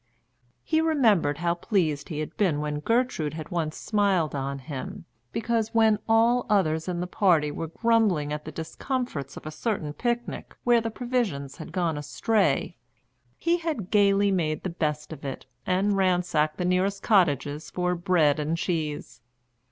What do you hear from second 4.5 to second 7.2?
him because, when all the others in the